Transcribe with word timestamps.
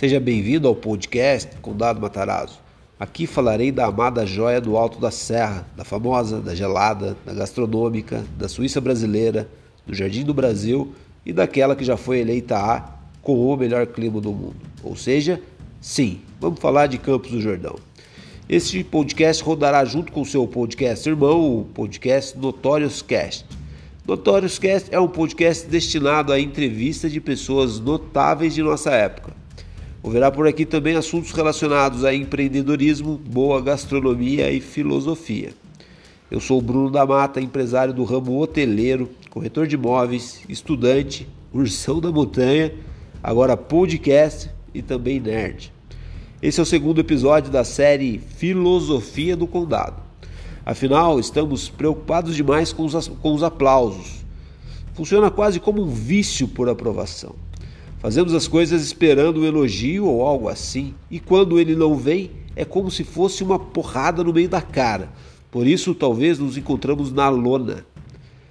Seja 0.00 0.18
bem-vindo 0.18 0.66
ao 0.66 0.74
podcast 0.74 1.56
Condado 1.60 2.00
Matarazzo. 2.00 2.58
Aqui 2.98 3.26
falarei 3.26 3.70
da 3.70 3.84
amada 3.84 4.24
joia 4.24 4.58
do 4.58 4.74
Alto 4.78 4.98
da 4.98 5.10
Serra, 5.10 5.66
da 5.76 5.84
famosa, 5.84 6.40
da 6.40 6.54
gelada, 6.54 7.14
da 7.22 7.34
gastronômica, 7.34 8.24
da 8.38 8.48
Suíça 8.48 8.80
brasileira, 8.80 9.46
do 9.86 9.92
Jardim 9.92 10.24
do 10.24 10.32
Brasil 10.32 10.94
e 11.26 11.34
daquela 11.34 11.76
que 11.76 11.84
já 11.84 11.98
foi 11.98 12.20
eleita 12.20 12.56
a 12.56 12.94
com 13.20 13.46
o 13.46 13.56
melhor 13.58 13.86
clima 13.88 14.22
do 14.22 14.32
mundo. 14.32 14.56
Ou 14.82 14.96
seja, 14.96 15.38
sim, 15.82 16.22
vamos 16.40 16.60
falar 16.60 16.86
de 16.86 16.96
Campos 16.96 17.30
do 17.30 17.38
Jordão. 17.42 17.76
Este 18.48 18.82
podcast 18.82 19.44
rodará 19.44 19.84
junto 19.84 20.12
com 20.12 20.22
o 20.22 20.26
seu 20.26 20.48
podcast 20.48 21.06
irmão, 21.06 21.58
o 21.58 21.64
podcast 21.66 22.38
Notorious 22.38 23.02
Cast. 23.02 23.44
Notorious 24.08 24.58
Cast 24.58 24.88
é 24.90 24.98
um 24.98 25.08
podcast 25.08 25.68
destinado 25.68 26.32
à 26.32 26.40
entrevista 26.40 27.06
de 27.06 27.20
pessoas 27.20 27.78
notáveis 27.78 28.54
de 28.54 28.62
nossa 28.62 28.92
época. 28.92 29.39
Haverá 30.02 30.30
por 30.30 30.48
aqui 30.48 30.64
também 30.64 30.96
assuntos 30.96 31.30
relacionados 31.30 32.06
a 32.06 32.14
empreendedorismo, 32.14 33.18
boa 33.18 33.60
gastronomia 33.60 34.50
e 34.50 34.58
filosofia. 34.58 35.52
Eu 36.30 36.40
sou 36.40 36.58
o 36.58 36.62
Bruno 36.62 36.90
da 36.90 37.04
Mata, 37.04 37.38
empresário 37.38 37.92
do 37.92 38.02
ramo 38.04 38.40
hoteleiro, 38.40 39.10
corretor 39.28 39.66
de 39.66 39.74
imóveis, 39.74 40.40
estudante, 40.48 41.28
ursão 41.52 42.00
da 42.00 42.10
montanha, 42.10 42.72
agora 43.22 43.58
podcast 43.58 44.50
e 44.72 44.80
também 44.80 45.20
nerd. 45.20 45.70
Esse 46.40 46.60
é 46.60 46.62
o 46.62 46.66
segundo 46.66 46.98
episódio 46.98 47.52
da 47.52 47.62
série 47.62 48.18
Filosofia 48.18 49.36
do 49.36 49.46
Condado. 49.46 50.02
Afinal, 50.64 51.20
estamos 51.20 51.68
preocupados 51.68 52.34
demais 52.34 52.72
com 52.72 52.86
os, 52.86 53.08
com 53.08 53.34
os 53.34 53.42
aplausos. 53.42 54.24
Funciona 54.94 55.30
quase 55.30 55.60
como 55.60 55.82
um 55.82 55.90
vício 55.90 56.48
por 56.48 56.70
aprovação. 56.70 57.34
Fazemos 58.00 58.32
as 58.32 58.48
coisas 58.48 58.82
esperando 58.82 59.40
um 59.40 59.44
elogio 59.44 60.06
ou 60.06 60.22
algo 60.22 60.48
assim, 60.48 60.94
e 61.10 61.20
quando 61.20 61.60
ele 61.60 61.76
não 61.76 61.94
vem, 61.94 62.30
é 62.56 62.64
como 62.64 62.90
se 62.90 63.04
fosse 63.04 63.42
uma 63.42 63.58
porrada 63.58 64.24
no 64.24 64.32
meio 64.32 64.48
da 64.48 64.62
cara. 64.62 65.12
Por 65.50 65.66
isso, 65.66 65.94
talvez 65.94 66.38
nos 66.38 66.56
encontramos 66.56 67.12
na 67.12 67.28
lona. 67.28 67.84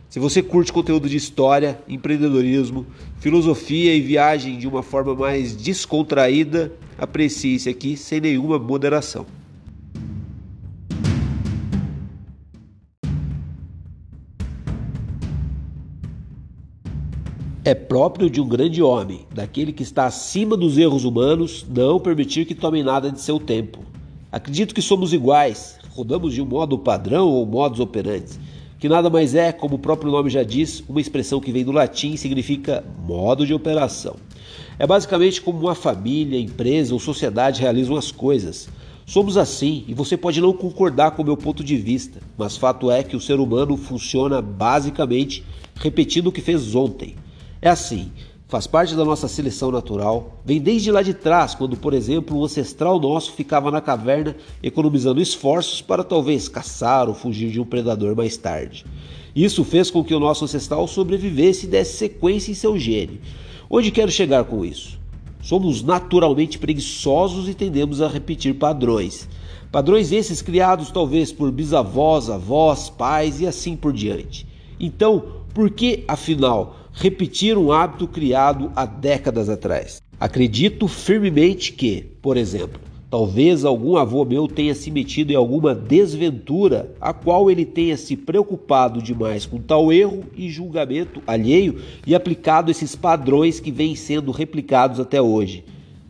Se 0.07 0.19
você 0.19 0.43
curte 0.43 0.71
conteúdo 0.71 1.09
de 1.09 1.17
história, 1.17 1.81
empreendedorismo, 1.87 2.85
filosofia 3.19 3.95
e 3.95 4.01
viagem 4.01 4.55
de 4.55 4.67
uma 4.67 4.83
forma 4.83 5.15
mais 5.15 5.55
descontraída, 5.55 6.71
aprecie 6.95 7.55
esse 7.55 7.69
aqui 7.69 7.97
sem 7.97 8.21
nenhuma 8.21 8.59
moderação. 8.59 9.25
É 17.63 17.75
próprio 17.75 18.29
de 18.29 18.39
um 18.39 18.47
grande 18.47 18.81
homem, 18.81 19.25
daquele 19.33 19.73
que 19.73 19.83
está 19.83 20.05
acima 20.05 20.55
dos 20.55 20.77
erros 20.77 21.03
humanos, 21.03 21.65
não 21.69 21.99
permitir 21.99 22.45
que 22.45 22.55
tomem 22.55 22.83
nada 22.83 23.11
de 23.11 23.19
seu 23.19 23.39
tempo. 23.39 23.79
Acredito 24.31 24.73
que 24.73 24.81
somos 24.81 25.13
iguais, 25.13 25.77
rodamos 25.91 26.33
de 26.33 26.41
um 26.41 26.45
modo 26.45 26.77
padrão 26.79 27.27
ou 27.27 27.45
modus 27.45 27.79
operandi 27.79 28.39
que 28.79 28.87
nada 28.87 29.09
mais 29.09 29.35
é, 29.35 29.51
como 29.51 29.75
o 29.75 29.79
próprio 29.79 30.09
nome 30.09 30.29
já 30.29 30.41
diz, 30.41 30.81
uma 30.87 31.01
expressão 31.01 31.41
que 31.41 31.51
vem 31.51 31.65
do 31.65 31.71
latim 31.71 32.13
e 32.13 32.17
significa 32.17 32.83
modo 33.05 33.45
de 33.45 33.53
operação. 33.53 34.15
É 34.79 34.87
basicamente 34.87 35.41
como 35.41 35.59
uma 35.59 35.75
família, 35.75 36.39
empresa 36.39 36.93
ou 36.93 36.99
sociedade 36.99 37.59
realizam 37.59 37.97
as 37.97 38.09
coisas. 38.09 38.69
Somos 39.05 39.35
assim 39.35 39.83
e 39.85 39.93
você 39.93 40.15
pode 40.15 40.39
não 40.39 40.53
concordar 40.53 41.11
com 41.11 41.21
o 41.21 41.25
meu 41.25 41.35
ponto 41.35 41.61
de 41.61 41.75
vista, 41.75 42.21
mas 42.37 42.55
fato 42.55 42.89
é 42.89 43.03
que 43.03 43.17
o 43.17 43.19
ser 43.19 43.41
humano 43.41 43.75
funciona 43.75 44.41
basicamente 44.41 45.43
repetindo 45.75 46.27
o 46.27 46.31
que 46.31 46.39
fez 46.39 46.73
ontem. 46.73 47.15
É 47.61 47.69
assim, 47.69 48.11
Faz 48.49 48.65
parte 48.65 48.95
da 48.95 49.05
nossa 49.05 49.27
seleção 49.27 49.69
natural, 49.69 50.41
vem 50.43 50.59
desde 50.59 50.91
lá 50.91 51.03
de 51.03 51.13
trás, 51.13 51.53
quando, 51.53 51.77
por 51.77 51.93
exemplo, 51.93 52.35
um 52.35 52.43
ancestral 52.43 52.99
nosso 52.99 53.33
ficava 53.33 53.69
na 53.69 53.79
caverna 53.79 54.35
economizando 54.63 55.21
esforços 55.21 55.83
para 55.83 56.03
talvez 56.03 56.49
caçar 56.49 57.07
ou 57.07 57.13
fugir 57.13 57.51
de 57.51 57.61
um 57.61 57.63
predador 57.63 58.15
mais 58.15 58.37
tarde. 58.37 58.87
Isso 59.35 59.63
fez 59.63 59.91
com 59.91 60.03
que 60.03 60.15
o 60.15 60.19
nosso 60.19 60.45
ancestral 60.45 60.87
sobrevivesse 60.87 61.67
e 61.67 61.69
desse 61.69 61.95
sequência 61.97 62.51
em 62.51 62.55
seu 62.55 62.75
gene. 62.75 63.21
Onde 63.69 63.91
quero 63.91 64.11
chegar 64.11 64.43
com 64.45 64.65
isso? 64.65 64.97
Somos 65.43 65.83
naturalmente 65.83 66.57
preguiçosos 66.57 67.47
e 67.47 67.53
tendemos 67.53 68.01
a 68.01 68.07
repetir 68.07 68.55
padrões. 68.55 69.29
Padrões 69.71 70.11
esses 70.11 70.41
criados 70.41 70.89
talvez 70.89 71.31
por 71.31 71.51
bisavós, 71.51 72.31
avós, 72.31 72.89
pais 72.89 73.39
e 73.39 73.45
assim 73.45 73.75
por 73.75 73.93
diante. 73.93 74.47
Então, 74.79 75.23
por 75.53 75.69
que, 75.69 76.03
afinal, 76.07 76.78
repetir 76.93 77.57
um 77.57 77.71
hábito 77.71 78.07
criado 78.07 78.71
há 78.75 78.85
décadas 78.85 79.49
atrás? 79.49 80.01
Acredito 80.19 80.87
firmemente 80.87 81.71
que, 81.71 82.01
por 82.21 82.35
exemplo, 82.35 82.79
talvez 83.09 83.63
algum 83.63 83.95
avô 83.95 84.25
meu 84.25 84.47
tenha 84.47 84.75
se 84.75 84.91
metido 84.91 85.31
em 85.31 85.35
alguma 85.35 85.73
desventura 85.73 86.93
a 86.99 87.13
qual 87.13 87.49
ele 87.49 87.65
tenha 87.65 87.95
se 87.95 88.15
preocupado 88.17 89.01
demais 89.01 89.45
com 89.45 89.59
tal 89.59 89.91
erro 89.93 90.25
e 90.35 90.49
julgamento 90.49 91.21
alheio 91.25 91.79
e 92.05 92.13
aplicado 92.13 92.69
esses 92.69 92.95
padrões 92.95 93.59
que 93.59 93.71
vêm 93.71 93.95
sendo 93.95 94.31
replicados 94.31 94.99
até 94.99 95.21
hoje. 95.21 95.63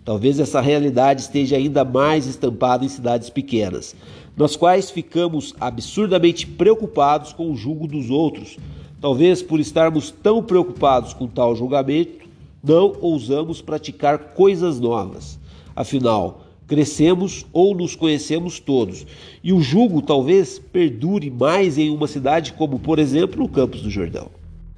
Talvez 0.04 0.40
essa 0.40 0.60
realidade 0.60 1.22
esteja 1.22 1.56
ainda 1.56 1.86
mais 1.86 2.26
estampada 2.26 2.84
em 2.84 2.90
cidades 2.90 3.30
pequenas, 3.30 3.96
nas 4.36 4.56
quais 4.56 4.90
ficamos 4.90 5.54
absurdamente 5.60 6.48
preocupados 6.48 7.32
com 7.32 7.52
o 7.52 7.56
julgo 7.56 7.86
dos 7.86 8.10
outros, 8.10 8.58
Talvez 9.02 9.42
por 9.42 9.62
estarmos 9.62 10.12
tão 10.12 10.44
preocupados 10.44 11.14
com 11.14 11.26
tal 11.26 11.56
julgamento, 11.56 12.28
não 12.62 12.94
ousamos 13.00 13.62
praticar 13.62 14.34
coisas 14.34 14.78
novas. 14.78 15.40
Afinal, 15.74 16.42
crescemos 16.68 17.46
ou 17.54 17.74
nos 17.74 17.96
conhecemos 17.96 18.60
todos, 18.60 19.08
e 19.42 19.54
o 19.54 19.62
julgo 19.62 20.02
talvez 20.02 20.60
perdure 20.60 21.32
mais 21.32 21.78
em 21.78 21.90
uma 21.90 22.08
cidade 22.08 22.52
como, 22.52 22.78
por 22.78 23.00
exemplo, 23.00 23.46
o 23.46 23.50
Campos 23.50 23.82
do 23.82 23.90
Jordão. 23.90 24.28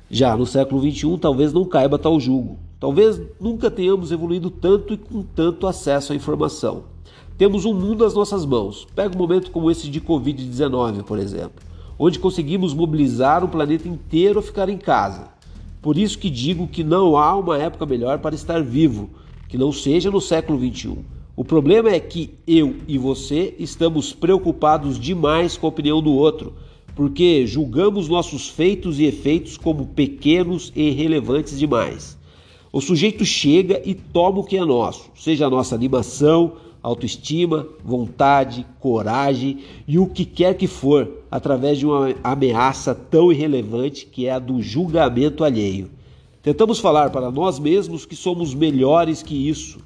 Já 0.07 0.37
no 0.37 0.45
século 0.45 0.79
XXI, 0.81 1.17
talvez 1.19 1.51
não 1.51 1.65
caiba 1.65 1.97
tal 1.97 2.19
julgo. 2.19 2.59
Talvez 2.79 3.19
nunca 3.39 3.71
tenhamos 3.71 4.11
evoluído 4.11 4.51
tanto 4.51 4.93
e 4.93 4.97
com 4.97 5.23
tanto 5.23 5.65
acesso 5.65 6.13
à 6.13 6.15
informação. 6.15 6.83
Temos 7.39 7.65
um 7.65 7.73
mundo 7.73 8.05
às 8.05 8.13
nossas 8.13 8.45
mãos. 8.45 8.87
Pega 8.95 9.15
um 9.15 9.17
momento 9.17 9.49
como 9.49 9.71
esse 9.71 9.89
de 9.89 9.99
Covid-19, 9.99 11.03
por 11.03 11.17
exemplo 11.17 11.70
onde 12.03 12.17
conseguimos 12.17 12.73
mobilizar 12.73 13.43
o 13.43 13.47
planeta 13.47 13.87
inteiro 13.87 14.39
a 14.39 14.41
ficar 14.41 14.67
em 14.69 14.77
casa. 14.77 15.27
Por 15.83 15.99
isso 15.99 16.17
que 16.17 16.31
digo 16.31 16.67
que 16.67 16.83
não 16.83 17.15
há 17.15 17.35
uma 17.35 17.59
época 17.59 17.85
melhor 17.85 18.17
para 18.17 18.33
estar 18.33 18.63
vivo, 18.63 19.11
que 19.47 19.55
não 19.55 19.71
seja 19.71 20.09
no 20.09 20.19
século 20.19 20.57
XXI. 20.57 20.97
O 21.35 21.45
problema 21.45 21.91
é 21.91 21.99
que 21.99 22.33
eu 22.47 22.77
e 22.87 22.97
você 22.97 23.53
estamos 23.59 24.13
preocupados 24.13 24.99
demais 24.99 25.55
com 25.55 25.67
a 25.67 25.69
opinião 25.69 26.01
do 26.01 26.11
outro, 26.11 26.55
porque 26.95 27.45
julgamos 27.45 28.09
nossos 28.09 28.49
feitos 28.49 28.99
e 28.99 29.05
efeitos 29.05 29.55
como 29.55 29.85
pequenos 29.85 30.73
e 30.75 30.89
irrelevantes 30.89 31.59
demais. 31.59 32.17
O 32.73 32.81
sujeito 32.81 33.23
chega 33.23 33.79
e 33.85 33.93
toma 33.93 34.39
o 34.39 34.43
que 34.43 34.57
é 34.57 34.65
nosso, 34.65 35.11
seja 35.15 35.45
a 35.45 35.51
nossa 35.51 35.75
animação, 35.75 36.53
autoestima, 36.81 37.67
vontade, 37.83 38.65
coragem 38.79 39.59
e 39.87 39.99
o 39.99 40.07
que 40.07 40.25
quer 40.25 40.55
que 40.55 40.67
for, 40.67 41.09
através 41.29 41.77
de 41.77 41.85
uma 41.85 42.15
ameaça 42.23 42.95
tão 42.95 43.31
irrelevante 43.31 44.05
que 44.05 44.25
é 44.25 44.31
a 44.31 44.39
do 44.39 44.61
julgamento 44.61 45.43
alheio. 45.43 45.89
Tentamos 46.41 46.79
falar 46.79 47.11
para 47.11 47.29
nós 47.29 47.59
mesmos 47.59 48.05
que 48.05 48.15
somos 48.15 48.53
melhores 48.53 49.21
que 49.21 49.49
isso, 49.49 49.79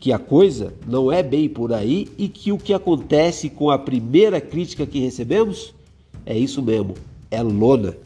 que 0.00 0.12
a 0.12 0.18
coisa 0.18 0.74
não 0.86 1.10
é 1.10 1.22
bem 1.22 1.48
por 1.48 1.72
aí 1.72 2.08
e 2.18 2.28
que 2.28 2.50
o 2.50 2.58
que 2.58 2.74
acontece 2.74 3.48
com 3.48 3.70
a 3.70 3.78
primeira 3.78 4.40
crítica 4.40 4.84
que 4.84 4.98
recebemos 4.98 5.72
é 6.26 6.36
isso 6.36 6.60
mesmo, 6.60 6.94
é 7.30 7.40
lona. 7.42 7.96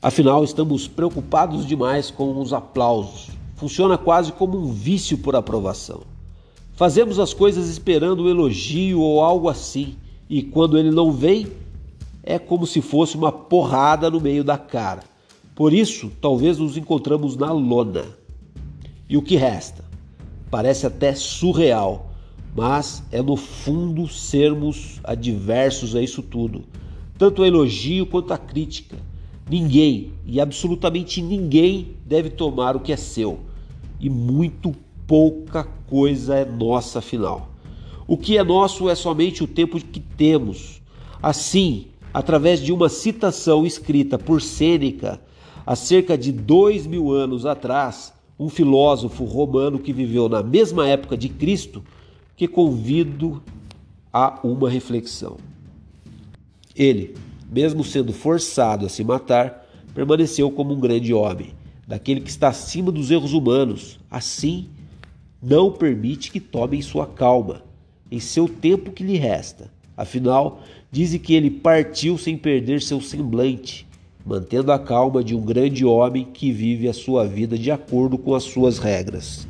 Afinal, 0.00 0.44
estamos 0.44 0.88
preocupados 0.88 1.66
demais 1.66 2.10
com 2.10 2.40
os 2.40 2.52
aplausos. 2.52 3.28
Funciona 3.56 3.98
quase 3.98 4.32
como 4.32 4.58
um 4.58 4.72
vício 4.72 5.18
por 5.18 5.34
aprovação. 5.34 6.15
Fazemos 6.76 7.18
as 7.18 7.32
coisas 7.32 7.70
esperando 7.70 8.24
um 8.24 8.28
elogio 8.28 9.00
ou 9.00 9.22
algo 9.22 9.48
assim, 9.48 9.96
e 10.28 10.42
quando 10.42 10.76
ele 10.76 10.90
não 10.90 11.10
vem, 11.10 11.46
é 12.22 12.38
como 12.38 12.66
se 12.66 12.82
fosse 12.82 13.16
uma 13.16 13.32
porrada 13.32 14.10
no 14.10 14.20
meio 14.20 14.44
da 14.44 14.58
cara. 14.58 15.02
Por 15.54 15.72
isso, 15.72 16.12
talvez 16.20 16.58
nos 16.58 16.76
encontramos 16.76 17.34
na 17.34 17.50
lona. 17.50 18.04
E 19.08 19.16
o 19.16 19.22
que 19.22 19.36
resta? 19.36 19.82
Parece 20.50 20.86
até 20.86 21.14
surreal, 21.14 22.10
mas 22.54 23.02
é 23.10 23.22
no 23.22 23.36
fundo 23.36 24.06
sermos 24.06 25.00
adversos 25.02 25.96
a 25.96 26.02
isso 26.02 26.22
tudo, 26.22 26.62
tanto 27.16 27.40
o 27.40 27.46
elogio 27.46 28.04
quanto 28.04 28.34
a 28.34 28.38
crítica. 28.38 28.98
Ninguém, 29.48 30.12
e 30.26 30.38
absolutamente 30.42 31.22
ninguém, 31.22 31.96
deve 32.04 32.28
tomar 32.28 32.76
o 32.76 32.80
que 32.80 32.92
é 32.92 32.96
seu, 32.98 33.40
e 33.98 34.10
muito 34.10 34.74
pouca 35.06 35.64
coisa 35.64 36.36
é 36.36 36.44
nossa 36.44 36.98
afinal. 36.98 37.48
O 38.06 38.16
que 38.16 38.38
é 38.38 38.44
nosso 38.44 38.88
é 38.88 38.94
somente 38.94 39.42
o 39.42 39.46
tempo 39.46 39.78
que 39.78 40.00
temos. 40.00 40.80
Assim, 41.22 41.86
através 42.12 42.60
de 42.60 42.72
uma 42.72 42.88
citação 42.88 43.66
escrita 43.66 44.18
por 44.18 44.40
Sêneca 44.40 45.20
há 45.64 45.74
cerca 45.74 46.16
de 46.16 46.30
dois 46.30 46.86
mil 46.86 47.12
anos 47.12 47.44
atrás, 47.44 48.12
um 48.38 48.48
filósofo 48.48 49.24
romano 49.24 49.78
que 49.78 49.92
viveu 49.92 50.28
na 50.28 50.42
mesma 50.42 50.86
época 50.86 51.16
de 51.16 51.28
Cristo, 51.28 51.82
que 52.36 52.46
convido 52.46 53.42
a 54.12 54.38
uma 54.44 54.68
reflexão. 54.70 55.36
Ele, 56.74 57.14
mesmo 57.50 57.82
sendo 57.82 58.12
forçado 58.12 58.86
a 58.86 58.88
se 58.88 59.02
matar, 59.02 59.66
permaneceu 59.94 60.50
como 60.50 60.74
um 60.74 60.80
grande 60.80 61.14
homem, 61.14 61.54
daquele 61.88 62.20
que 62.20 62.28
está 62.28 62.48
acima 62.48 62.92
dos 62.92 63.10
erros 63.10 63.32
humanos. 63.32 63.98
Assim, 64.10 64.68
não 65.48 65.70
permite 65.70 66.32
que 66.32 66.40
tomem 66.40 66.82
sua 66.82 67.06
calma 67.06 67.62
em 68.10 68.18
seu 68.18 68.48
tempo 68.48 68.90
que 68.90 69.04
lhe 69.04 69.16
resta. 69.16 69.70
Afinal, 69.96 70.60
diz 70.90 71.16
que 71.18 71.34
ele 71.34 71.50
partiu 71.50 72.18
sem 72.18 72.36
perder 72.36 72.82
seu 72.82 73.00
semblante, 73.00 73.86
mantendo 74.24 74.72
a 74.72 74.78
calma 74.78 75.22
de 75.22 75.36
um 75.36 75.40
grande 75.40 75.84
homem 75.84 76.26
que 76.34 76.50
vive 76.50 76.88
a 76.88 76.92
sua 76.92 77.24
vida 77.24 77.56
de 77.56 77.70
acordo 77.70 78.18
com 78.18 78.34
as 78.34 78.42
suas 78.42 78.78
regras. 78.78 79.46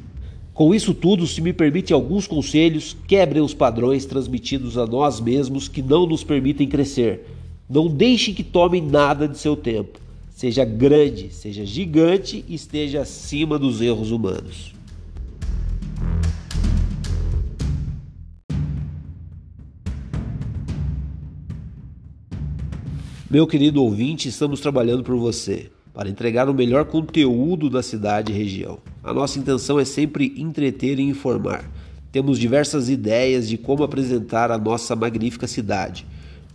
Com 0.52 0.74
isso 0.74 0.92
tudo, 0.92 1.26
se 1.26 1.40
me 1.40 1.54
permite 1.54 1.94
alguns 1.94 2.26
conselhos, 2.26 2.94
quebrem 3.06 3.42
os 3.42 3.54
padrões 3.54 4.04
transmitidos 4.04 4.76
a 4.76 4.86
nós 4.86 5.18
mesmos 5.18 5.66
que 5.66 5.80
não 5.80 6.06
nos 6.06 6.22
permitem 6.22 6.68
crescer. 6.68 7.26
Não 7.70 7.88
deixe 7.88 8.34
que 8.34 8.44
tomem 8.44 8.82
nada 8.82 9.26
de 9.26 9.38
seu 9.38 9.56
tempo. 9.56 9.98
Seja 10.28 10.62
grande, 10.62 11.32
seja 11.32 11.64
gigante 11.64 12.44
e 12.46 12.54
esteja 12.54 13.00
acima 13.00 13.58
dos 13.58 13.80
erros 13.80 14.10
humanos. 14.10 14.75
Meu 23.28 23.44
querido 23.44 23.82
ouvinte, 23.82 24.28
estamos 24.28 24.60
trabalhando 24.60 25.02
por 25.02 25.16
você 25.16 25.68
para 25.92 26.08
entregar 26.08 26.48
o 26.48 26.54
melhor 26.54 26.84
conteúdo 26.84 27.68
da 27.68 27.82
cidade 27.82 28.30
e 28.30 28.36
região. 28.36 28.78
A 29.02 29.12
nossa 29.12 29.36
intenção 29.36 29.80
é 29.80 29.84
sempre 29.84 30.32
entreter 30.36 31.00
e 31.00 31.02
informar. 31.02 31.68
Temos 32.12 32.38
diversas 32.38 32.88
ideias 32.88 33.48
de 33.48 33.58
como 33.58 33.82
apresentar 33.82 34.52
a 34.52 34.56
nossa 34.56 34.94
magnífica 34.94 35.48
cidade. 35.48 36.06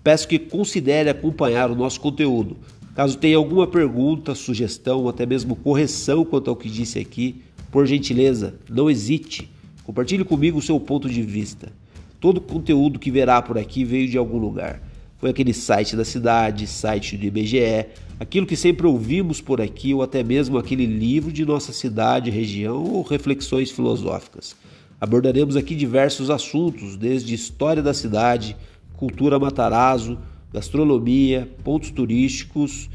Peço 0.02 0.26
que 0.26 0.40
considere 0.40 1.10
acompanhar 1.10 1.70
o 1.70 1.76
nosso 1.76 2.00
conteúdo. 2.00 2.56
Caso 2.96 3.18
tenha 3.18 3.36
alguma 3.36 3.68
pergunta, 3.68 4.34
sugestão 4.34 5.02
ou 5.02 5.10
até 5.10 5.26
mesmo 5.26 5.58
correção 5.58 6.24
quanto 6.24 6.50
ao 6.50 6.56
que 6.56 6.70
disse 6.70 6.98
aqui, 6.98 7.42
por 7.70 7.86
gentileza, 7.86 8.56
não 8.70 8.90
hesite. 8.90 9.52
Compartilhe 9.84 10.24
comigo 10.24 10.60
o 10.60 10.62
seu 10.62 10.80
ponto 10.80 11.10
de 11.10 11.22
vista. 11.22 11.70
Todo 12.18 12.40
conteúdo 12.40 12.98
que 12.98 13.12
verá 13.12 13.42
por 13.42 13.58
aqui 13.58 13.84
veio 13.84 14.08
de 14.08 14.18
algum 14.18 14.38
lugar. 14.38 14.82
Foi 15.22 15.30
aquele 15.30 15.54
site 15.54 15.96
da 15.96 16.04
cidade, 16.04 16.66
site 16.66 17.16
do 17.16 17.24
IBGE, 17.24 17.86
aquilo 18.20 18.48
que 18.48 18.56
sempre 18.56 18.88
ouvimos 18.88 19.40
por 19.40 19.62
aqui, 19.62 19.94
ou 19.94 20.02
até 20.02 20.24
mesmo 20.24 20.58
aquele 20.58 20.88
livro 20.88 21.32
de 21.32 21.46
nossa 21.46 21.72
cidade, 21.72 22.32
região 22.32 22.84
ou 22.84 23.04
reflexões 23.04 23.70
filosóficas. 23.70 24.56
Abordaremos 25.00 25.56
aqui 25.56 25.76
diversos 25.76 26.32
assuntos, 26.32 26.98
desde 26.98 27.36
história 27.36 27.84
da 27.84 27.94
cidade, 27.94 28.58
cultura 28.98 29.38
Matarazzo, 29.38 30.18
gastronomia, 30.52 31.48
pontos 31.64 31.92
turísticos, 31.92 32.90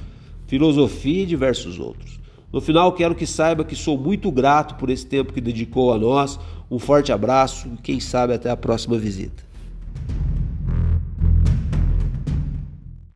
filosofia 0.49 1.23
e 1.23 1.26
diversos 1.26 1.78
outros. 1.78 2.19
No 2.52 2.61
final, 2.61 2.93
quero 2.93 3.14
que 3.14 3.25
saiba 3.25 3.64
que 3.64 3.76
sou 3.76 3.96
muito 3.96 4.32
grato 4.32 4.75
por 4.75 4.90
esse 4.90 5.06
tempo 5.06 5.32
que 5.32 5.40
dedicou 5.40 5.93
a 5.93 5.99
nós. 5.99 6.40
Um 6.69 6.81
forte 6.81 7.12
abraço 7.12 7.69
e 7.73 7.82
quem 7.82 8.00
sabe 8.00 8.34
até 8.34 8.50
a 8.50 8.56
próxima 8.56 8.99
visita. 8.99 9.46